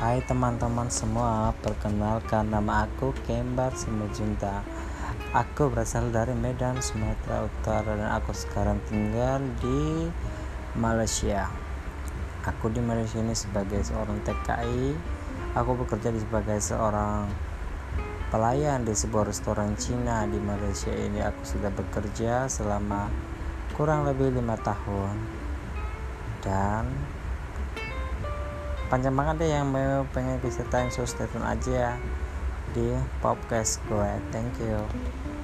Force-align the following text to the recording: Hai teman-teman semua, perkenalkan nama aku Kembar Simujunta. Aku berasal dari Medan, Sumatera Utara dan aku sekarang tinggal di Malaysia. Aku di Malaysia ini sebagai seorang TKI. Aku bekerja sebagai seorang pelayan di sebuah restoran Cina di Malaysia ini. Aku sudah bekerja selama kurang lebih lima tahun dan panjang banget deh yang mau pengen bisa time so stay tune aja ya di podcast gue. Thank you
Hai 0.00 0.24
teman-teman 0.24 0.88
semua, 0.88 1.52
perkenalkan 1.60 2.48
nama 2.48 2.88
aku 2.88 3.12
Kembar 3.28 3.76
Simujunta. 3.76 4.64
Aku 5.36 5.68
berasal 5.68 6.08
dari 6.08 6.32
Medan, 6.32 6.80
Sumatera 6.80 7.44
Utara 7.44 8.00
dan 8.00 8.08
aku 8.08 8.32
sekarang 8.32 8.80
tinggal 8.88 9.44
di 9.60 10.08
Malaysia. 10.72 11.52
Aku 12.48 12.72
di 12.72 12.80
Malaysia 12.80 13.20
ini 13.20 13.36
sebagai 13.36 13.84
seorang 13.84 14.24
TKI. 14.24 14.96
Aku 15.60 15.76
bekerja 15.76 16.16
sebagai 16.16 16.56
seorang 16.64 17.28
pelayan 18.32 18.88
di 18.88 18.96
sebuah 18.96 19.28
restoran 19.28 19.76
Cina 19.76 20.24
di 20.24 20.40
Malaysia 20.40 20.96
ini. 20.96 21.20
Aku 21.20 21.44
sudah 21.44 21.68
bekerja 21.76 22.48
selama 22.48 23.12
kurang 23.76 24.08
lebih 24.08 24.32
lima 24.32 24.56
tahun 24.64 25.12
dan 26.40 26.88
panjang 28.90 29.14
banget 29.14 29.46
deh 29.46 29.50
yang 29.54 29.70
mau 29.70 30.02
pengen 30.10 30.42
bisa 30.42 30.66
time 30.68 30.90
so 30.90 31.06
stay 31.06 31.30
tune 31.30 31.46
aja 31.46 31.70
ya 31.70 31.92
di 32.74 32.90
podcast 33.22 33.78
gue. 33.86 34.10
Thank 34.34 34.58
you 34.58 35.39